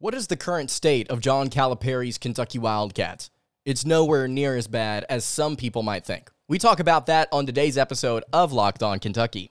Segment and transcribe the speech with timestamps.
[0.00, 3.30] What is the current state of John Calipari's Kentucky Wildcats?
[3.64, 6.30] It's nowhere near as bad as some people might think.
[6.46, 9.50] We talk about that on today's episode of Locked On Kentucky.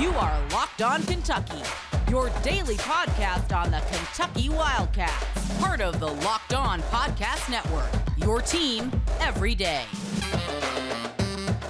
[0.00, 1.62] You are Locked On Kentucky,
[2.08, 7.90] your daily podcast on the Kentucky Wildcats, part of the Locked On Podcast Network.
[8.16, 8.90] Your team
[9.20, 9.84] every day.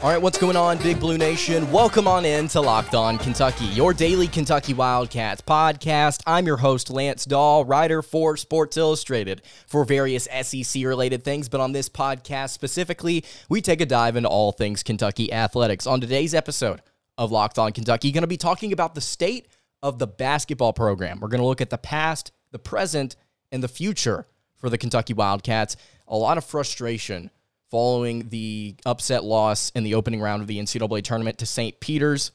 [0.01, 1.69] All right, what's going on, Big Blue Nation?
[1.73, 6.23] Welcome on in to Locked On Kentucky, your daily Kentucky Wildcats podcast.
[6.25, 11.49] I'm your host, Lance Dawe, writer for Sports Illustrated for various SEC related things.
[11.49, 15.85] But on this podcast specifically, we take a dive into all things Kentucky athletics.
[15.85, 16.81] On today's episode
[17.19, 19.49] of Locked On Kentucky, going to be talking about the state
[19.83, 21.19] of the basketball program.
[21.19, 23.17] We're going to look at the past, the present,
[23.51, 25.77] and the future for the Kentucky Wildcats.
[26.07, 27.33] A lot of frustration
[27.71, 31.79] following the upset loss in the opening round of the NCAA tournament to St.
[31.81, 32.33] Peter's.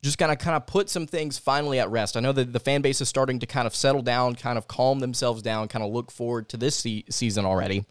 [0.00, 2.16] Just kind of kind of put some things finally at rest.
[2.16, 4.68] I know that the fan base is starting to kind of settle down, kind of
[4.68, 7.84] calm themselves down, kind of look forward to this se- season already.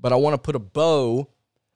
[0.00, 1.28] But I want to put a bow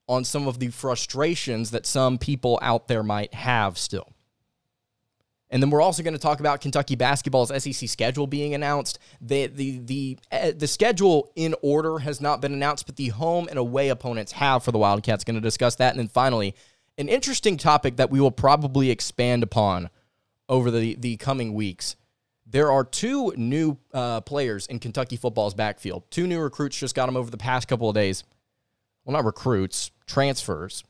[0.08, 4.14] on some of the frustrations that some people out there might have still.
[5.50, 8.98] And then we're also going to talk about Kentucky basketball's SEC schedule being announced.
[9.20, 13.48] The the the uh, the schedule in order has not been announced, but the home
[13.48, 15.24] and away opponents have for the Wildcats.
[15.24, 16.54] Going to discuss that, and then finally,
[16.98, 19.88] an interesting topic that we will probably expand upon
[20.48, 21.96] over the the coming weeks.
[22.50, 26.04] There are two new uh, players in Kentucky football's backfield.
[26.10, 28.24] Two new recruits just got them over the past couple of days.
[29.04, 30.82] Well, not recruits, transfers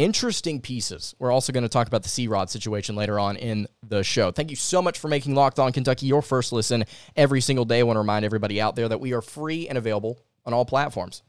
[0.00, 1.14] interesting pieces.
[1.18, 4.30] We're also going to talk about the C Rod situation later on in the show.
[4.30, 6.84] Thank you so much for making Locked On Kentucky your first listen
[7.16, 7.80] every single day.
[7.80, 10.64] I want to remind everybody out there that we are free and available on all
[10.64, 11.22] platforms.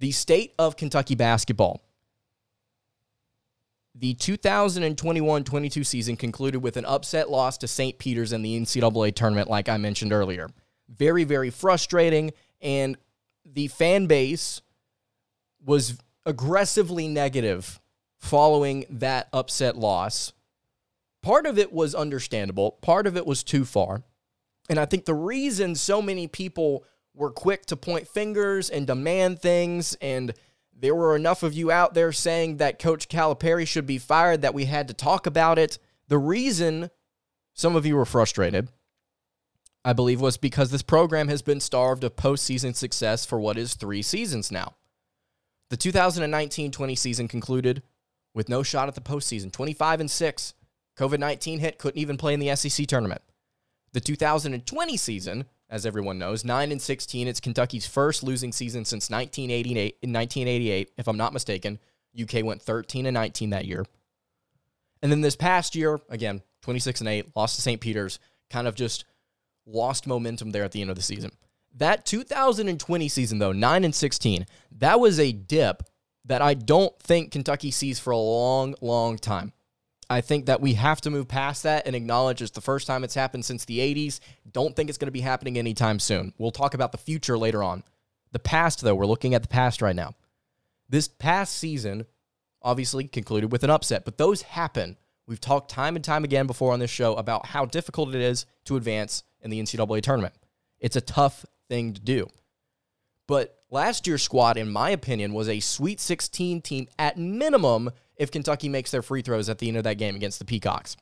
[0.00, 1.82] The state of Kentucky basketball.
[3.94, 7.98] The 2021 22 season concluded with an upset loss to St.
[7.98, 10.48] Peter's in the NCAA tournament, like I mentioned earlier.
[10.88, 12.32] Very, very frustrating.
[12.60, 12.96] And
[13.44, 14.62] the fan base
[15.64, 17.79] was aggressively negative
[18.20, 20.32] following that upset loss.
[21.22, 24.04] Part of it was understandable, part of it was too far.
[24.68, 29.40] And I think the reason so many people were quick to point fingers and demand
[29.40, 30.32] things, and
[30.78, 34.54] there were enough of you out there saying that Coach Calipari should be fired that
[34.54, 35.78] we had to talk about it.
[36.08, 36.90] The reason
[37.52, 38.68] some of you were frustrated,
[39.84, 43.74] I believe, was because this program has been starved of postseason success for what is
[43.74, 44.76] three seasons now.
[45.68, 47.82] The 2019 20 season concluded
[48.34, 50.54] with no shot at the postseason, 25 and 6.
[50.98, 53.22] COVID 19 hit, couldn't even play in the SEC tournament.
[53.92, 57.26] The 2020 season, as everyone knows, 9 and 16.
[57.26, 59.98] It's Kentucky's first losing season since 1988.
[60.02, 61.78] In 1988, if I'm not mistaken,
[62.20, 63.84] UK went 13 and 19 that year.
[65.02, 67.80] And then this past year, again, 26 and 8, lost to St.
[67.80, 68.18] Peter's,
[68.50, 69.04] kind of just
[69.66, 71.30] lost momentum there at the end of the season.
[71.76, 74.46] That 2020 season, though, 9 and 16,
[74.78, 75.82] that was a dip
[76.24, 79.52] that I don't think Kentucky sees for a long, long time.
[80.08, 83.04] I think that we have to move past that and acknowledge it's the first time
[83.04, 84.18] it's happened since the 80s.
[84.50, 86.34] Don't think it's going to be happening anytime soon.
[86.36, 87.84] We'll talk about the future later on.
[88.32, 90.14] The past, though, we're looking at the past right now.
[90.88, 92.06] This past season
[92.62, 94.96] obviously concluded with an upset, but those happen.
[95.28, 98.46] We've talked time and time again before on this show about how difficult it is
[98.64, 100.34] to advance in the NCAA tournament.
[100.80, 102.26] It's a tough thing to do.
[103.28, 108.30] But last year's squad, in my opinion, was a Sweet 16 team at minimum if
[108.30, 110.96] Kentucky makes their free throws at the end of that game against the Peacocks.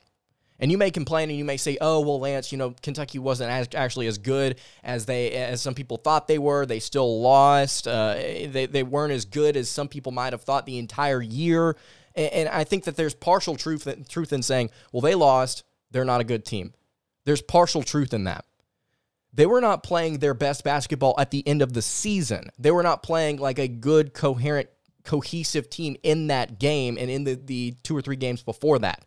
[0.61, 3.49] And you may complain and you may say, "Oh, well, Lance, you know, Kentucky wasn't
[3.49, 6.65] as, actually as good as they as some people thought they were.
[6.65, 7.87] They still lost.
[7.87, 11.77] Uh, they they weren't as good as some people might have thought the entire year."
[12.13, 15.63] And, and I think that there's partial truth truth in saying, "Well, they lost.
[15.91, 16.73] They're not a good team."
[17.23, 18.43] There's partial truth in that
[19.33, 22.49] they were not playing their best basketball at the end of the season.
[22.57, 24.69] They were not playing like a good, coherent,
[25.03, 29.05] cohesive team in that game and in the, the two or three games before that.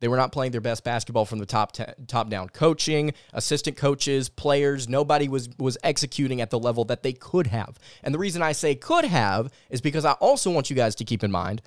[0.00, 1.72] They were not playing their best basketball from the top
[2.06, 4.88] top down coaching, assistant coaches, players.
[4.88, 7.78] Nobody was was executing at the level that they could have.
[8.02, 11.04] And the reason I say could have is because I also want you guys to
[11.04, 11.62] keep in mind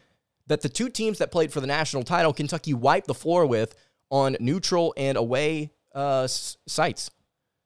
[0.45, 3.73] that the two teams that played for the national title, Kentucky wiped the floor with
[4.11, 7.11] on neutral and away uh, sites.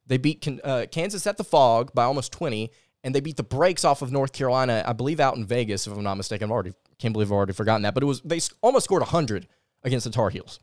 [0.05, 2.71] They beat uh, Kansas at the Phog by almost 20,
[3.03, 5.93] and they beat the brakes off of North Carolina, I believe, out in Vegas, if
[5.93, 6.45] I'm not mistaken.
[6.45, 9.47] I've already can't believe I've already forgotten that, but it was they almost scored 100
[9.83, 10.59] against the Tar Heels.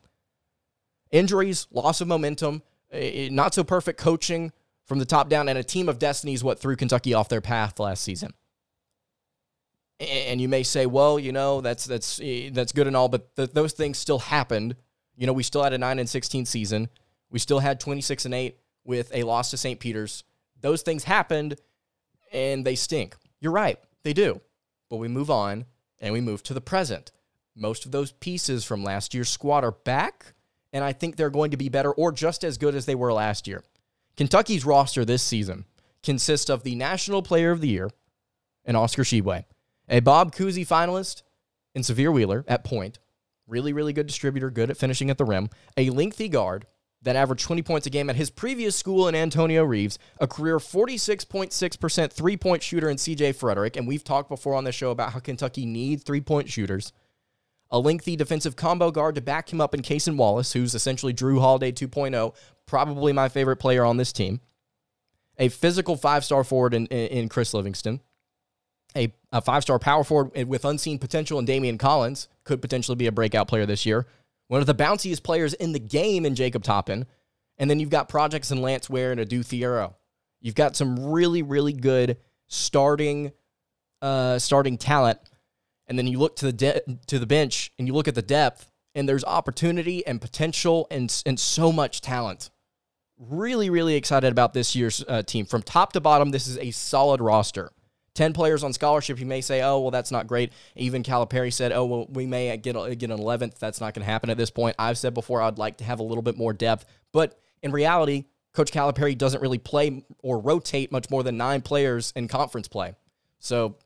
[1.11, 2.63] Injuries, loss of momentum,
[2.93, 4.53] not so perfect coaching
[4.87, 7.41] from the top down, and a team of destiny is what threw Kentucky off their
[7.41, 8.33] path last season.
[10.01, 12.21] And you may say, well, you know, that's that's
[12.53, 14.77] that's good and all, but th- those things still happened.
[15.17, 16.89] You know, we still had a 9 and 16 season.
[17.31, 19.81] We still had 26 and 8 with a loss to St.
[19.81, 20.25] Peter's.
[20.61, 21.57] Those things happened
[22.33, 23.17] and they stink.
[23.41, 24.41] You're right, they do.
[24.89, 25.65] But we move on
[26.01, 27.13] and we move to the present.
[27.57, 30.35] Most of those pieces from last year's squad are back,
[30.73, 33.13] and I think they're going to be better or just as good as they were
[33.13, 33.63] last year.
[34.17, 35.65] Kentucky's roster this season
[36.03, 37.91] consists of the National Player of the Year
[38.65, 39.45] and Oscar Tshiebwe,
[39.89, 41.23] a Bob Cousy finalist
[41.75, 42.99] and Sahvir Wheeler at point,
[43.47, 46.67] really, really good distributor, good at finishing at the rim, a lengthy guard
[47.03, 50.59] that averaged 20 points a game at his previous school in Antonio Reeves, a career
[50.59, 53.77] 46.6% three point shooter in CJ Frederick.
[53.77, 56.93] And we've talked before on the show about how Kentucky needs three point shooters.
[57.71, 61.41] A lengthy defensive combo guard to back him up in Cason Wallace, who's essentially Jrue
[61.41, 62.35] Holiday 2.0,
[62.67, 64.41] probably my favorite player on this team.
[65.39, 68.01] A physical five star forward in, in, in Chris Livingston
[68.97, 73.07] a, a five star power forward with unseen potential in Daimion Collins, could potentially be
[73.07, 74.07] a breakout player this year.
[74.51, 77.07] One of the bounciest players in the game in Jacob Toppin.
[77.57, 79.95] And then you've got projects in Lance Ware and Adou Thiero.
[80.41, 82.17] You've got some really, really good
[82.49, 83.31] starting
[84.03, 85.21] uh, starting talent.
[85.87, 88.23] And then you look to the de- to the bench and you look at the
[88.23, 92.51] depth, and there's opportunity and potential and, and so much talent.
[93.19, 95.47] Really, really excited about this year's uh, team.
[95.47, 97.71] From top to bottom, this is a solid roster.
[98.21, 100.53] 10 players on scholarship, you may say, oh, well, that's not great.
[100.77, 103.59] Even Calipari said, oh, well, we may get, get an 11th.
[103.59, 104.77] That's not going to happen at this point.
[104.79, 106.85] I've said before, I'd like to have a little bit more depth.
[107.13, 112.13] But in reality, Coach Calipari doesn't really play or rotate much more than nine players
[112.15, 112.93] in conference play.
[113.39, 113.79] So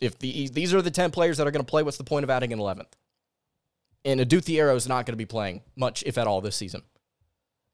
[0.00, 2.24] if the, these are the 10 players that are going to play, what's the point
[2.24, 2.92] of adding an 11th?
[4.06, 6.80] And Adou Thiero is not going to be playing much, if at all, this season.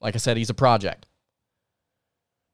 [0.00, 1.06] Like I said, he's a project.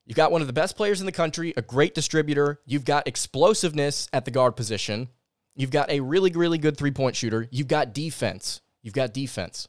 [0.06, 2.60] You've got one of the best players in the country, a great distributor.
[2.64, 5.08] You've got explosiveness at the guard position.
[5.56, 7.48] You've got a really, really good three point shooter.
[7.50, 8.60] You've got defense.
[8.82, 9.66] You've got defense.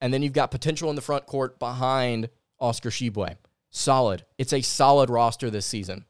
[0.00, 3.36] And then you've got potential in the front court behind Oscar Tshiebwe.
[3.70, 4.24] Solid.
[4.38, 6.06] It's a solid roster this season.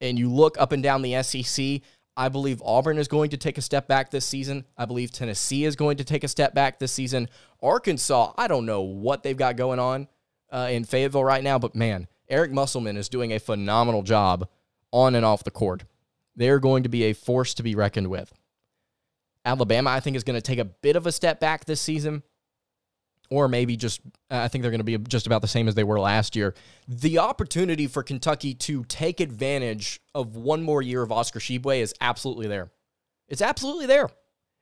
[0.00, 1.82] And you look up and down the SEC,
[2.16, 4.64] I believe Auburn is going to take a step back this season.
[4.76, 7.28] I believe Tennessee is going to take a step back this season.
[7.62, 10.08] Arkansas, I don't know what they've got going on
[10.50, 14.48] uh, in Fayetteville right now, but man, Eric Musselman is doing a phenomenal job
[14.92, 15.84] on and off the court.
[16.36, 18.32] They're going to be a force to be reckoned with.
[19.44, 22.22] Alabama, I think, is going to take a bit of a step back this season,
[23.30, 25.84] or maybe just, I think they're going to be just about the same as they
[25.84, 26.54] were last year.
[26.86, 31.94] The opportunity for Kentucky to take advantage of one more year of Oscar Tshiebwe is
[32.00, 32.70] absolutely there.
[33.28, 34.08] It's absolutely there.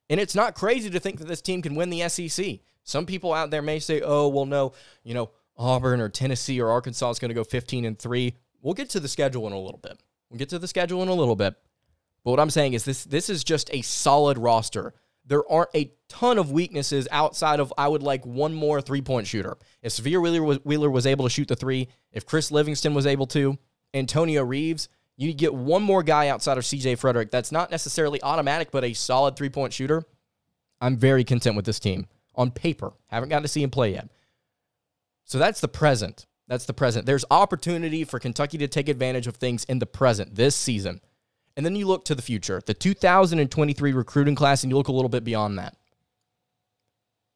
[0.09, 2.61] And it's not crazy to think that this team can win the SEC.
[2.85, 4.73] Some people out there may say, oh, well, no,
[5.03, 8.35] you know, Auburn or Tennessee or Arkansas is going to go 15 and 3.
[8.63, 9.99] We'll get to the schedule in a little bit.
[10.31, 11.55] We'll get to the schedule in a little bit.
[12.25, 14.95] But what I'm saying is this this is just a solid roster.
[15.25, 19.57] There aren't a ton of weaknesses outside of I would like one more three-point shooter.
[19.83, 23.07] If Sahvir Wheeler was, Wheeler was able to shoot the 3, if Chris Livingston was
[23.07, 23.59] able to,
[23.95, 28.71] Antonio Reeves, you get one more guy outside of CJ Frederick that's not necessarily automatic
[28.71, 30.05] but a solid three-point shooter.
[30.81, 32.93] I'm very content with this team on paper.
[33.07, 34.09] Haven't gotten to see him play yet.
[35.27, 36.27] So that's the present.
[36.49, 37.05] That's the present.
[37.07, 41.01] There's opportunity for Kentucky to take advantage of things in the present this season.
[41.57, 44.93] And then you look to the future, the 2023 recruiting class, and you look a
[44.93, 45.77] little bit beyond that.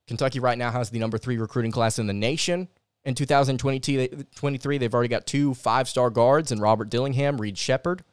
[0.07, 2.69] Kentucky right now has the number three recruiting class in the nation.
[3.05, 8.05] In 2023, they've already got two five star guards in Robert Dillingham, Reed Sheppard.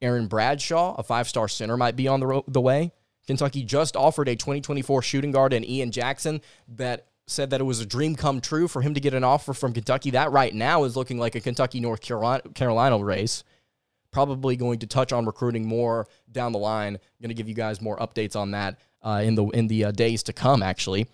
[0.00, 2.92] Aaron Bradshaw, a five star center, might be on the, ro- the way.
[3.26, 7.80] Kentucky just offered a 2024 shooting guard in Ian Jackson that said that it was
[7.80, 10.10] a dream come true for him to get an offer from Kentucky.
[10.10, 13.44] That right now is looking like a Kentucky North Carolina, race.
[14.10, 16.98] Probably going to touch on recruiting more down the line.
[17.20, 19.90] Going to give you guys more updates on that uh, in the in the uh,
[19.90, 20.62] days to come.
[20.62, 21.08] Actually,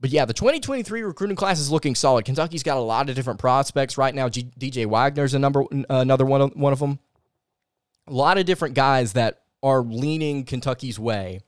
[0.00, 2.24] but yeah, the 2023 recruiting class is looking solid.
[2.24, 4.28] Kentucky's got a lot of different prospects right now.
[4.28, 6.98] G- DJ Wagner's a number another one of, one of them.
[8.08, 11.40] A lot of different guys that are leaning Kentucky's way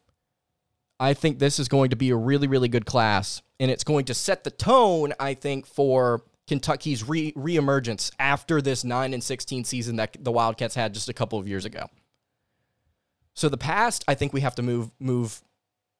[1.01, 4.05] I think this is going to be a really, really good class, and it's going
[4.07, 9.65] to set the tone, I think, for Kentucky's re reemergence after this 9 and 16
[9.65, 11.87] season that the Wildcats had just a couple of years ago.
[13.35, 15.41] So the past, I think we have to move move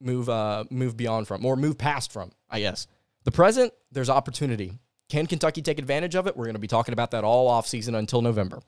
[0.01, 2.87] move uh move beyond from or move past from, I guess.
[3.25, 4.79] The present, there's opportunity.
[5.09, 6.37] Can Kentucky take advantage of it?
[6.37, 8.61] We're going to be talking about that all off season until November.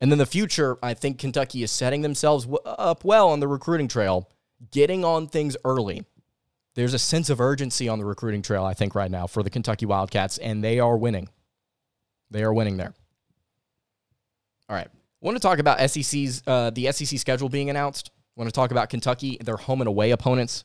[0.00, 3.88] And then the future, I think Kentucky is setting themselves up well on the recruiting
[3.88, 4.28] trail
[4.70, 6.04] getting on things early.
[6.74, 9.50] There's a sense of urgency on the recruiting trail, I think, right now for the
[9.50, 11.28] Kentucky Wildcats, and they are winning.
[12.30, 12.94] They are winning there.
[14.68, 14.88] All right.
[15.20, 18.10] want to talk about SEC's uh, the SEC schedule being announced.
[18.34, 20.64] want to talk about Kentucky, their home and away opponents.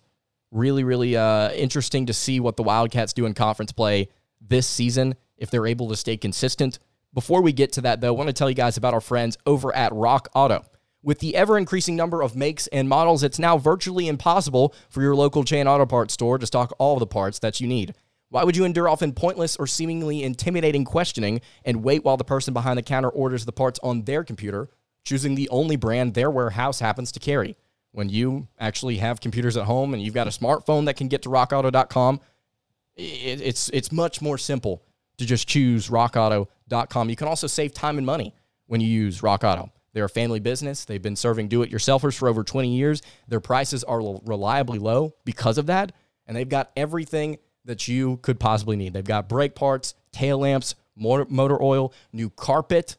[0.52, 4.10] Really, really uh, interesting to see what the Wildcats do in conference play
[4.42, 6.80] this season if they're able to stay consistent.
[7.14, 9.38] Before we get to that, though, I want to tell you guys about our friends
[9.46, 10.64] over at Rock Auto.
[11.02, 15.16] With the ever increasing number of makes and models, it's now virtually impossible for your
[15.16, 17.94] local chain auto parts store to stock all the parts that you need.
[18.28, 22.54] Why would you endure often pointless or seemingly intimidating questioning and wait while the person
[22.54, 24.70] behind the counter orders the parts on their computer,
[25.06, 27.56] choosing the only brand their warehouse happens to carry?
[27.92, 31.24] When you actually have computers at home and you've got a smartphone that can get
[31.24, 32.20] to rockauto.com,
[32.98, 34.84] it's it's much more simple
[35.18, 37.10] to just choose rockauto.com.
[37.10, 38.36] You can also save time and money
[38.68, 39.72] when you use Rock Auto.
[39.94, 40.86] They're a family business.
[40.86, 43.02] They've been serving do it yourselfers for over 20 years.
[43.28, 45.92] Their prices are reliably low because of that.
[46.28, 48.94] And they've got everything that you could possibly need.
[48.94, 52.98] They've got brake parts, tail lamps, motor, motor oil, new carpet.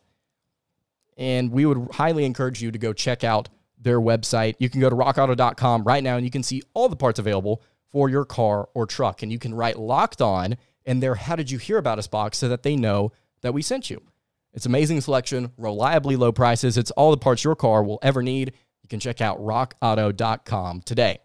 [1.16, 4.56] And we would highly encourage you to go check out their website.
[4.58, 7.62] You can go to rockauto.com right now and you can see all the parts available
[7.90, 9.22] for your car or truck.
[9.22, 12.38] And you can write locked on in their How Did You Hear About Us box
[12.38, 14.02] so that they know that we sent you.
[14.52, 16.76] It's amazing selection, reliably low prices.
[16.76, 18.52] It's all the parts your car will ever need.
[18.82, 21.18] You can check out rockauto.com today.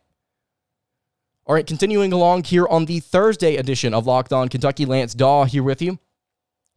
[1.47, 5.45] All right, continuing along here on the Thursday edition of Locked On Kentucky, Lance Dawe
[5.45, 5.99] here with you.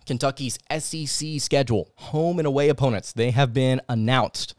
[0.05, 4.55] Kentucky's SEC schedule, home and away opponents, they have been announced.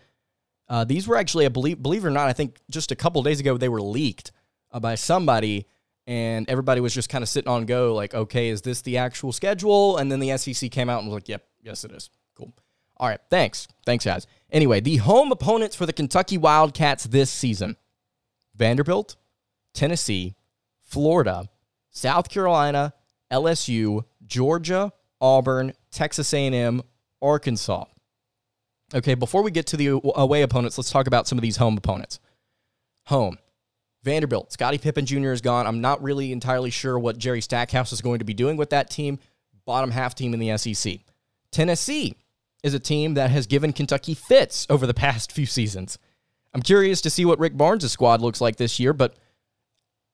[0.67, 3.21] Uh, these were actually, I believe, believe it or not, I think just a couple
[3.23, 4.31] days ago they were leaked
[4.71, 5.65] uh, by somebody,
[6.05, 9.31] and everybody was just kind of sitting on go, like, okay, is this the actual
[9.31, 9.97] schedule?
[9.97, 12.09] And then the SEC came out and was like, yep, yes, it is.
[12.35, 12.53] Cool.
[12.97, 13.67] All right, thanks.
[13.85, 14.27] Thanks, guys.
[14.51, 17.77] Anyway, the home opponents for the Kentucky Wildcats this season
[18.55, 19.15] Vanderbilt,
[19.73, 20.35] Tennessee,
[20.81, 21.49] Florida,
[21.89, 22.93] South Carolina,
[23.31, 26.81] LSU, Georgia, Auburn, Texas A&M,
[27.21, 27.85] Arkansas.
[28.93, 31.77] Okay, before we get to the away opponents, let's talk about some of these home
[31.77, 32.19] opponents.
[33.05, 33.37] Home.
[34.03, 35.31] Vanderbilt, Scottie Pippen Jr.
[35.31, 35.67] is gone.
[35.67, 38.89] I'm not really entirely sure what Jerry Stackhouse is going to be doing with that
[38.89, 39.19] team.
[39.65, 40.99] Bottom half team in the SEC.
[41.51, 42.15] Tennessee
[42.63, 45.97] is a team that has given Kentucky fits over the past few seasons.
[46.53, 49.15] I'm curious to see what Rick Barnes' squad looks like this year, but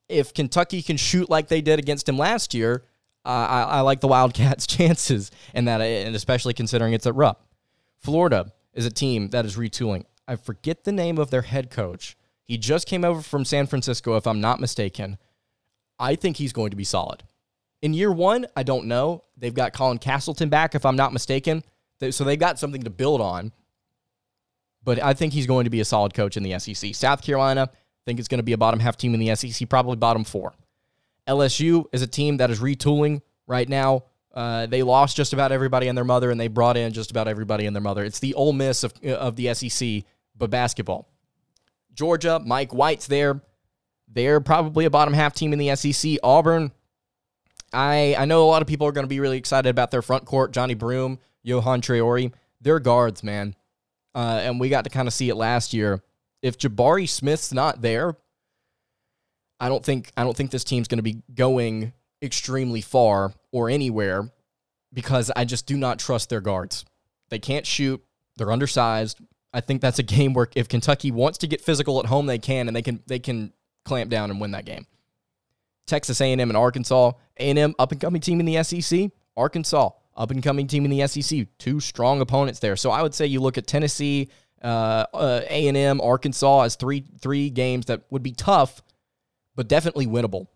[0.08, 2.84] if Kentucky can shoot like they did against him last year,
[3.26, 7.48] uh, I, I, like the Wildcats' chances, and that, and especially considering it's at Rupp.
[7.98, 10.04] Florida is a team that is retooling.
[10.28, 12.18] I forget the name of their head coach.
[12.44, 15.18] He just came over from San Francisco, if I'm not mistaken.
[15.98, 17.24] I think he's going to be solid.
[17.82, 19.24] In year one, I don't know.
[19.38, 21.64] They've got Colin Castleton back, if I'm not mistaken.
[22.12, 23.52] So they've got something to build on.
[24.84, 26.94] But I think he's going to be a solid coach in the SEC.
[26.94, 29.68] South Carolina, I think it's going to be a bottom half team in the SEC,
[29.68, 30.54] probably bottom four.
[31.28, 34.04] LSU is a team that is retooling right now.
[34.34, 37.28] Uh, they lost just about everybody and their mother, and they brought in just about
[37.28, 38.04] everybody and their mother.
[38.04, 40.04] It's the Ole Miss of, of the SEC,
[40.36, 41.08] but basketball.
[41.94, 43.42] Georgia, Mike White's there.
[44.08, 46.18] They're probably a bottom half team in the SEC.
[46.22, 46.72] Auburn,
[47.76, 50.02] I I know a lot of people are going to be really excited about their
[50.02, 50.54] front court.
[50.54, 53.56] Johni Broome, Yohan Traore, they're guards, man.
[54.16, 56.02] Uh, and we got to kind of see it last year.
[56.42, 58.16] If Jabari Smith's not there,
[59.60, 63.70] I don't think I don't think this team's going to be going extremely far or
[63.70, 64.32] anywhere
[64.94, 66.86] because I just do not trust their guards.
[67.30, 68.02] They can't shoot.
[68.38, 69.20] They're undersized.
[69.54, 72.40] I think that's a game where if Kentucky wants to get physical at home, they
[72.40, 73.54] can, and they can they can
[73.84, 74.88] clamp down and win that game.
[75.86, 77.12] Texas A&M and Arkansas.
[77.38, 79.12] A&M up and coming team in the SEC.
[79.38, 81.48] Arkansas up and coming team in the SEC.
[81.58, 82.76] Two strong opponents there.
[82.76, 84.30] So I would say you look at Tennessee,
[84.64, 88.82] uh, uh, A&M, Arkansas as three three games that would be tough,
[89.56, 90.48] but definitely winnable.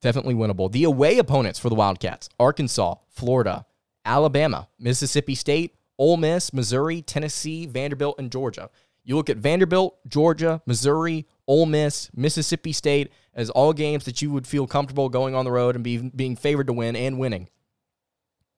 [0.00, 0.70] Definitely winnable.
[0.70, 3.66] The away opponents for the Wildcats: Arkansas, Florida,
[4.04, 8.70] Alabama, Mississippi State, Ole Miss, Missouri, Tennessee, Vanderbilt, and Georgia.
[9.02, 14.30] You look at Vanderbilt, Georgia, Missouri, Ole Miss, Mississippi State as all games that you
[14.30, 17.48] would feel comfortable going on the road and be, being favored to win and winning.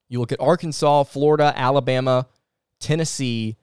[0.09, 2.27] You look at Arkansas, Florida, Alabama,
[2.79, 3.57] Tennessee.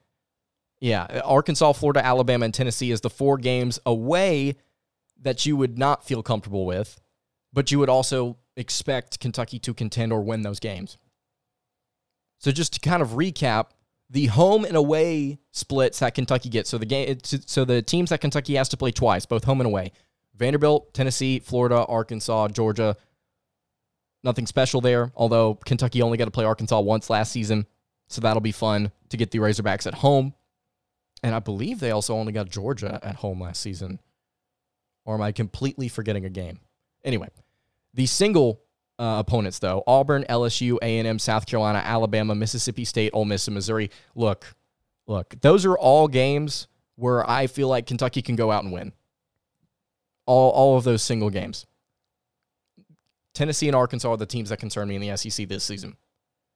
[0.81, 4.57] Yeah, Arkansas, Florida, Alabama, and Tennessee is the four games away
[5.23, 7.01] that you would not feel comfortable with,
[7.53, 10.99] but you would also expect Kentucky to contend or win those games.
[12.39, 13.69] So just to kind of recap,
[14.11, 16.71] the home and away splits that Kentucky gets.
[16.71, 19.67] So the game, so the teams that Kentucky has to play twice, both home and
[19.67, 19.93] away.
[20.37, 22.97] Vanderbilt, Tennessee, Florida, Arkansas, Georgia.
[24.23, 27.67] Nothing special there, although Kentucky only got to play Arkansas once last season.
[28.09, 30.35] So that'll be fun to get the Razorbacks at home.
[31.23, 34.01] And I believe they also only got Georgia at home last season.
[35.05, 36.61] Or am I completely forgetting a game?
[37.05, 37.29] Anyway,
[37.93, 38.61] the single
[38.99, 43.91] uh, opponents though Auburn, LSU, A&M, South Carolina, Alabama, Mississippi State, Ole Miss, and Missouri.
[44.15, 44.55] Look,
[45.07, 48.93] look, those are all games where I feel like Kentucky can go out and win.
[50.27, 51.67] All all of those single games.
[53.35, 55.97] Tennessee and Arkansas are the teams that concern me in the SEC this season.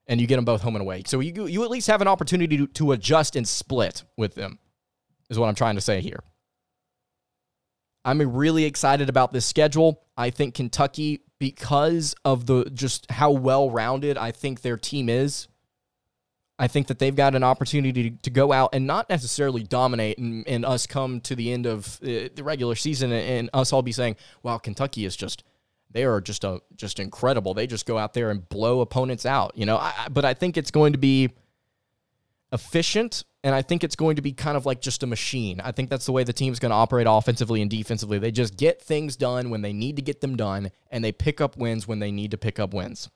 [0.07, 1.03] And you get them both home and away.
[1.05, 4.57] So you you at least have an opportunity to, to adjust and split with them.
[5.29, 6.23] Is what I'm trying to say here.
[8.03, 10.01] I'm really excited about this schedule.
[10.17, 15.47] I think Kentucky because of the just how well-rounded I think their team is
[16.59, 20.17] I think that they've got an opportunity to, to go out and not necessarily dominate
[20.17, 23.71] and, and us come to the end of uh, the regular season and, and us
[23.71, 25.45] all be saying, wow, Kentucky is just,
[25.89, 27.53] they are just a, just incredible.
[27.53, 29.77] They just go out there and blow opponents out, you know.
[29.77, 31.29] I, but I think it's going to be
[32.51, 35.61] efficient and I think it's going to be kind of like just a machine.
[35.61, 38.19] I think that's the way the team's going to operate offensively and defensively.
[38.19, 41.39] They just get things done when they need to get them done and they pick
[41.39, 43.09] up wins when they need to pick up wins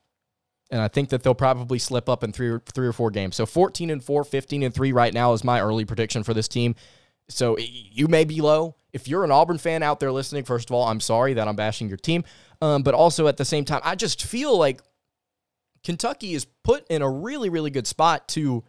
[0.73, 3.35] and I think that they'll probably slip up in three or three or four games.
[3.35, 6.47] So 14 and 4, 15 and 3 right now is my early prediction for this
[6.47, 6.73] team.
[7.29, 8.75] So you may be low.
[8.91, 11.55] If you're an Auburn fan out there listening, first of all, I'm sorry that I'm
[11.55, 12.23] bashing your team.
[12.59, 14.81] Um, but also at the same time, I just feel like
[15.83, 18.63] Kentucky is put in a really, really good spot to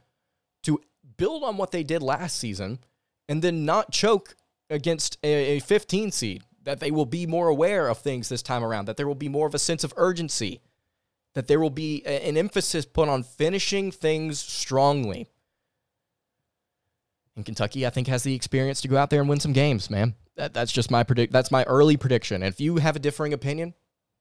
[0.65, 0.81] to
[1.17, 2.79] build on what they did last season
[3.29, 4.37] and then not choke
[4.69, 6.43] against a, a 15 seed.
[6.63, 9.29] That they will be more aware of things this time around, that there will be
[9.29, 10.63] more of a sense of urgency
[11.35, 15.27] that there will be an emphasis put on finishing things strongly.
[17.37, 19.91] And Kentucky, I think, has the experience to go out there and win some games,
[19.91, 20.15] man.
[20.37, 21.33] That, that's just my predict.
[21.33, 22.43] That's my early prediction.
[22.43, 23.75] And if you have a differing opinion,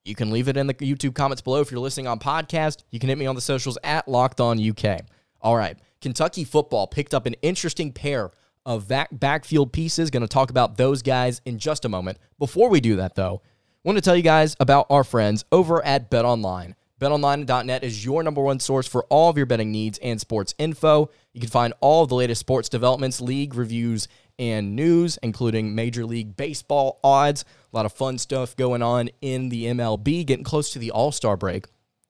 [0.04, 1.62] you can leave it in the YouTube comments below.
[1.62, 4.60] If you're listening on podcast, you can hit me on the socials at Locked On
[4.60, 5.02] UK.
[5.42, 8.30] All right, Kentucky football picked up an interesting pair
[8.66, 10.10] of back backfield pieces.
[10.12, 12.20] Going to talk about those guys in just a moment.
[12.38, 15.84] Before we do that, though, I want to tell you guys about our friends over
[15.84, 16.76] at Bet Online.
[17.00, 21.10] BetOnline.net is your number one source for all of your betting needs and sports info.
[21.32, 26.06] You can find all of the latest sports developments, league reviews, and news, including Major
[26.06, 27.46] League Baseball odds.
[27.72, 31.14] A lot of fun stuff going on in the MLB, getting close to the All
[31.14, 31.68] Star break,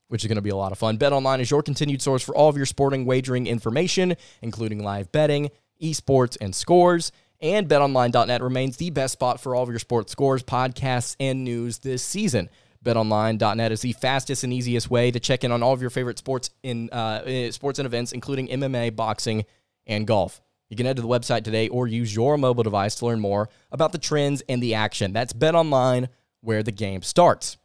[0.08, 0.98] which is going to be a lot of fun.
[0.98, 5.50] BetOnline is your continued source for all of your sporting wagering information, including live betting,
[5.82, 7.12] esports, and scores.
[7.42, 11.80] And betonline.net remains the best spot for all of your sports scores, podcasts, and news
[11.80, 12.50] this season.
[12.84, 16.18] BetOnline.net is the fastest and easiest way to check in on all of your favorite
[16.18, 19.46] sports in uh, eh, sports and events, including MMA, boxing,
[19.88, 20.42] and golf.
[20.70, 23.50] You can head to the website today or use your mobile device to learn more
[23.72, 25.14] about the trends and the action.
[25.14, 26.08] That's BetOnline,
[26.42, 27.58] where the game starts.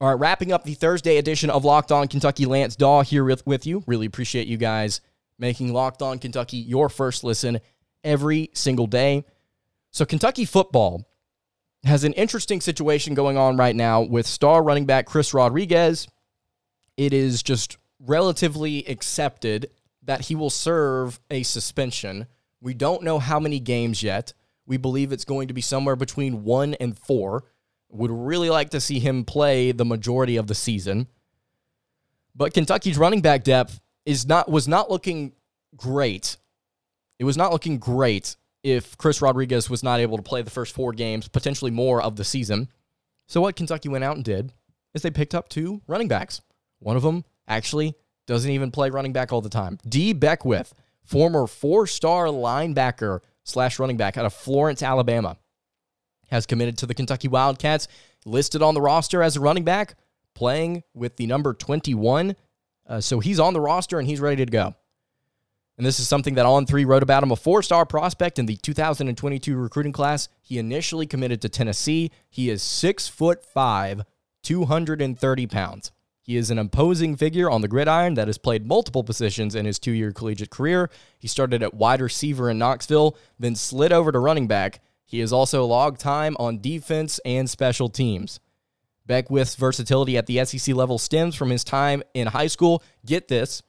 [0.00, 2.46] All right, wrapping up the Thursday edition of Locked On Kentucky.
[2.46, 3.82] Lance Dawe here with, with you.
[3.88, 5.00] Really appreciate you guys
[5.40, 7.58] making Locked On Kentucky your first listen
[8.04, 9.24] every single day.
[9.90, 11.08] So, Kentucky football
[11.82, 16.06] has an interesting situation going on right now with star running back Chris Rodriguez.
[16.96, 19.68] It is just relatively accepted
[20.04, 22.28] that he will serve a suspension.
[22.60, 24.32] We don't know how many games yet.
[24.64, 27.46] We believe it's going to be somewhere between one and four.
[27.90, 31.08] Would really like to see him play the majority of the season.
[32.34, 35.32] But Kentucky's running back depth is not was not looking
[35.76, 36.36] great.
[37.18, 40.74] It was not looking great if Chris Rodriguez was not able to play the first
[40.74, 42.68] four games, potentially more of the season.
[43.26, 44.52] So, what Kentucky went out and did
[44.94, 46.40] is they picked up two running backs.
[46.78, 47.94] One of them actually
[48.26, 49.78] doesn't even play running back all the time.
[49.88, 50.74] Dee Beckwith,
[51.04, 55.36] former four star linebacker slash running back out of Florence, Alabama,
[56.28, 57.88] has committed to the Kentucky Wildcats,
[58.24, 59.94] listed on the roster as a running back,
[60.34, 62.36] playing with the number 21.
[62.86, 64.74] Uh, so he's on the roster and he's ready to go.
[65.76, 68.46] And this is something that On Three wrote about him, a four star prospect in
[68.46, 70.28] the 2022 recruiting class.
[70.42, 72.10] He initially committed to Tennessee.
[72.28, 74.02] He is six foot five,
[74.42, 75.92] 230 pounds.
[76.20, 79.78] He is an imposing figure on the gridiron that has played multiple positions in his
[79.78, 80.90] two year collegiate career.
[81.18, 84.82] He started at wide receiver in Knoxville, then slid over to running back.
[85.08, 88.38] He has also logged time on defense and special teams.
[89.06, 92.82] Beckwith's versatility at the SEC level stems from his time in high school.
[93.04, 93.62] Get this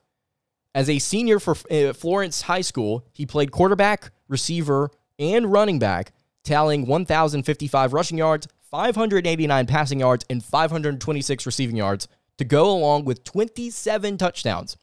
[0.75, 6.13] as a senior for uh, Florence High School, he played quarterback, receiver, and running back,
[6.43, 13.23] tallying 1,055 rushing yards, 589 passing yards, and 526 receiving yards to go along with
[13.23, 14.77] 27 touchdowns.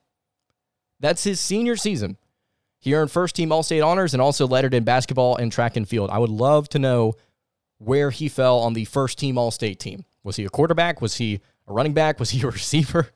[0.99, 2.16] That's his senior season.
[2.87, 5.88] He earned first team All State honors and also lettered in basketball and track and
[5.88, 6.09] field.
[6.09, 7.14] I would love to know
[7.79, 10.05] where he fell on the first team All State team.
[10.22, 11.03] Was he a quarterback?
[11.03, 12.20] Was he a running back?
[12.20, 13.09] Was he a receiver?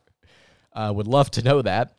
[0.73, 1.95] Uh, would love to know that.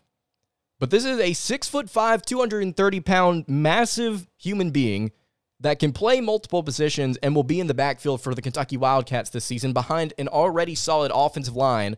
[0.80, 5.14] But this is a six foot five, 230 pound, massive human being
[5.62, 9.30] that can play multiple positions and will be in the backfield for the Kentucky Wildcats
[9.30, 11.96] this season behind an already solid offensive line,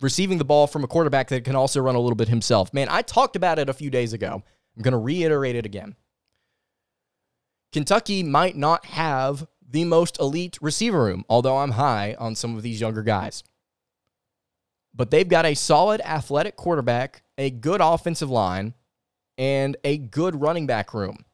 [0.00, 2.72] receiving the ball from a quarterback that can also run a little bit himself.
[2.72, 4.42] Man, I talked about it a few days ago
[4.76, 5.96] I'm going to reiterate it again.
[7.72, 12.62] Kentucky might not have the most elite receiver room, although I'm high on some of
[12.62, 13.42] these younger guys.
[14.94, 18.74] But they've got a solid athletic quarterback, a good offensive line,
[19.36, 21.24] and a good running back room.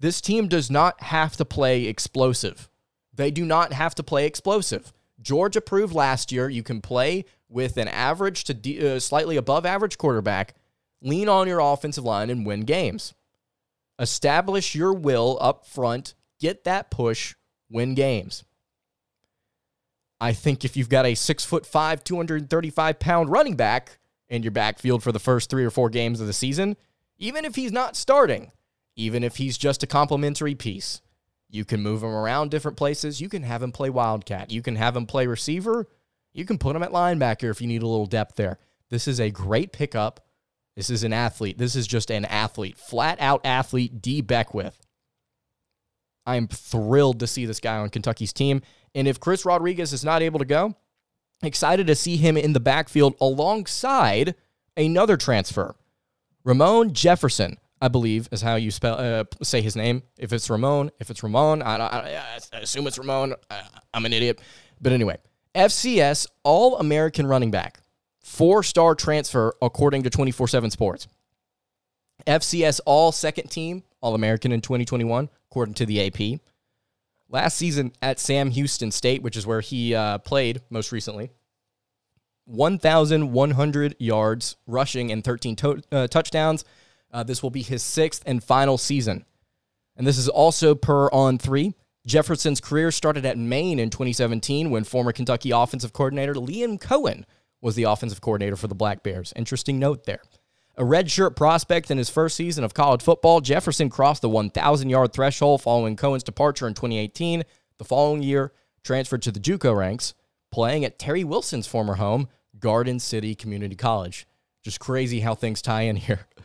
[0.00, 2.70] This team does not have to play explosive.
[3.12, 4.92] They do not have to play explosive.
[5.20, 9.64] Georgia proved last year you can play with an average to de- uh, slightly above
[9.64, 10.54] average quarterback,
[11.02, 13.14] lean on your offensive line, and win games.
[13.98, 17.34] Establish your will up front, get that push,
[17.70, 18.44] win games.
[20.20, 24.52] I think if you've got a six foot five, 235 pound running back in your
[24.52, 26.76] backfield for the first three or four games of the season,
[27.18, 28.50] even if he's not starting,
[28.96, 31.02] even if he's just a complimentary piece,
[31.50, 33.20] you can move him around different places.
[33.20, 34.50] You can have him play Wildcat.
[34.50, 35.86] You can have him play receiver.
[36.32, 38.58] You can put him at linebacker if you need a little depth there.
[38.90, 40.24] This is a great pickup.
[40.76, 41.58] This is an athlete.
[41.58, 44.80] This is just an athlete, flat out athlete, Dee Beckwith.
[46.26, 48.62] I'm thrilled to see this guy on Kentucky's team.
[48.94, 50.74] And if Chris Rodriguez is not able to go,
[51.42, 54.34] excited to see him in the backfield alongside
[54.76, 55.76] another transfer.
[56.44, 60.02] Ramon Jefferson, I believe, is how you spell uh, say his name.
[60.18, 62.20] If it's Ramon, if it's Ramon, I, I,
[62.52, 63.34] I assume it's Ramon.
[63.50, 64.40] I, I'm an idiot.
[64.80, 65.18] But anyway,
[65.54, 67.80] FCS All American running back,
[68.24, 71.06] four star transfer according to 24 7 Sports.
[72.26, 76.40] FCS All Second Team All American in 2021, according to the AP.
[77.28, 81.30] Last season at Sam Houston State, which is where he uh, played most recently,
[82.46, 86.64] 1,100 yards rushing and 13 to- uh, touchdowns.
[87.12, 89.24] Uh, this will be his sixth and final season.
[89.96, 91.74] And this is also per on three.
[92.06, 97.24] Jefferson's career started at Maine in 2017 when former Kentucky offensive coordinator Liam Coen
[97.64, 99.32] was the offensive coordinator for the Black Bears.
[99.34, 100.20] Interesting note there.
[100.76, 105.14] A redshirt prospect in his first season of college football, Jefferson crossed the 1,000 yard
[105.14, 107.42] threshold following Coen's departure in 2018.
[107.78, 110.12] The following year, transferred to the JUCO ranks,
[110.52, 114.26] playing at Terry Wilson's former home, Garden City Community College.
[114.62, 116.20] Just crazy how things tie in here.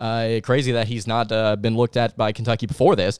[0.00, 3.18] Uh, crazy that he's not uh, been looked at by Kentucky before this,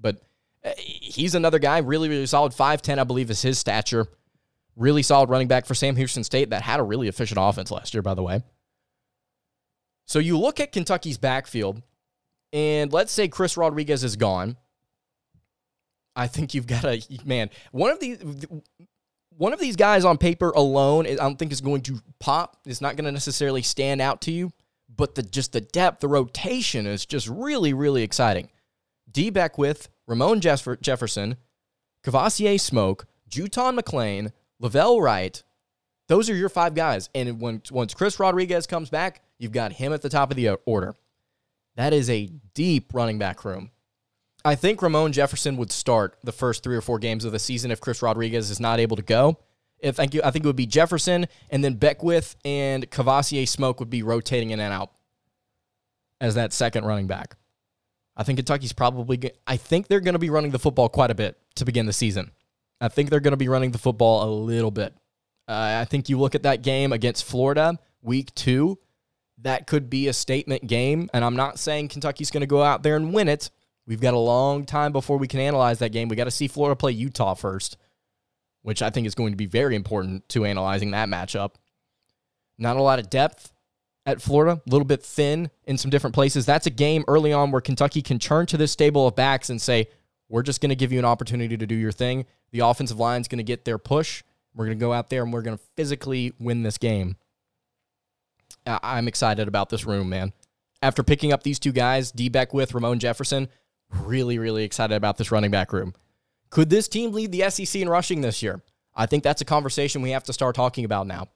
[0.00, 0.20] but
[0.64, 2.50] uh, he's another guy, really, really solid.
[2.50, 4.08] 5'10, I believe, is his stature.
[4.76, 7.92] Really solid running back for Sam Houston State that had a really efficient offense last
[7.92, 8.42] year, by the way.
[10.06, 11.82] So you look at Kentucky's backfield,
[12.52, 14.56] and let's say Chris Rodriguez is gone.
[16.16, 17.50] I think you've got a man.
[17.70, 18.18] One of these,
[19.36, 22.56] one of these guys on paper alone, I don't think is going to pop.
[22.66, 24.50] It's not going to necessarily stand out to you,
[24.94, 28.50] but the just the depth, the rotation is just really, really exciting.
[29.10, 31.36] Dee Beckwith, Ramon Jefferson,
[32.04, 35.42] Kavosiey Smoke, JuTahn McClain, La'Vell Wright.
[36.08, 37.08] Those are your five guys.
[37.14, 40.50] And when once Chris Rodriguez comes back, you've got him at the top of the
[40.66, 40.94] order.
[41.76, 43.70] That is a deep running back room.
[44.44, 47.70] I think Ramon Jefferson would start the first three or four games of the season
[47.70, 49.38] if Chris Rodriguez is not able to go.
[49.78, 53.80] If thank you, I think it would be Jefferson and then Beckwith and Kavosiey Smoke
[53.80, 54.90] would be rotating in and out
[56.20, 57.36] as that second running back.
[58.16, 59.32] I think Kentucky's probably.
[59.46, 61.92] I think they're going to be running the football quite a bit to begin the
[61.92, 62.32] season.
[62.80, 64.94] I think they're going to be running the football a little bit.
[65.48, 68.78] Uh, I think you look at that game against Florida, week two.
[69.38, 72.82] That could be a statement game, and I'm not saying Kentucky's going to go out
[72.82, 73.50] there and win it.
[73.86, 76.08] We've got a long time before we can analyze that game.
[76.08, 77.76] We got to see Florida play Utah first
[78.62, 81.54] which I think is going to be very important to analyzing that matchup.
[82.58, 83.52] Not a lot of depth
[84.04, 86.46] at Florida, a little bit thin in some different places.
[86.46, 89.60] That's a game early on where Kentucky can turn to this stable of backs and
[89.60, 89.88] say,
[90.30, 92.24] we're just going to give you an opportunity to do your thing.
[92.52, 94.22] The offensive line's going to get their push.
[94.54, 97.16] We're going to go out there and we're going to physically win this game.
[98.66, 100.32] I'm excited about this room, man.
[100.82, 103.48] After picking up these two guys, Dee Beckwith, Ramon Jefferson,
[103.90, 105.94] really, really excited about this running back room.
[106.48, 108.62] Could this team lead the SEC in rushing this year?
[108.94, 111.28] I think that's a conversation we have to start talking about now.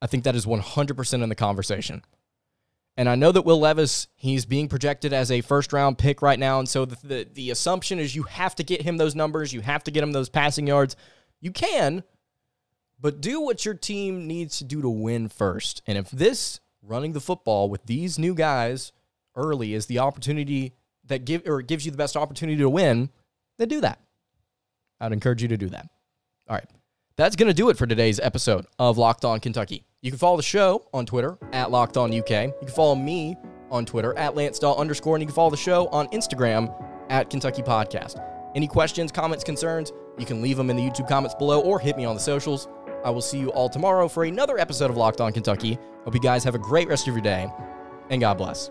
[0.00, 2.02] I think that is 100% in the conversation.
[2.98, 6.38] And I know that Will Levis, he's being projected as a first round pick right
[6.38, 6.58] now.
[6.58, 9.60] And so the, the, the, assumption is you have to get him those numbers, you
[9.60, 10.96] have to get him those passing yards.
[11.40, 12.02] You can,
[13.00, 15.80] but do what your team needs to do to win first.
[15.86, 18.90] And if this running the football with these new guys
[19.36, 23.10] early is the opportunity that give or gives you the best opportunity to win,
[23.58, 24.00] then do that.
[25.00, 25.88] I'd encourage you to do that.
[26.48, 26.68] All right.
[27.14, 29.84] That's going to do it for today's episode of Locked On Kentucky.
[30.00, 32.30] You can follow the show on Twitter at Locked On UK.
[32.30, 33.36] You can follow me
[33.70, 36.72] on Twitter at Lance Dawe underscore, and you can follow the show on Instagram
[37.10, 38.24] at Kentucky Podcast.
[38.54, 41.96] Any questions, comments, concerns, you can leave them in the YouTube comments below or hit
[41.96, 42.68] me on the socials.
[43.04, 45.78] I will see you all tomorrow for another episode of Locked On Kentucky.
[46.04, 47.48] Hope you guys have a great rest of your day,
[48.10, 48.70] and God bless.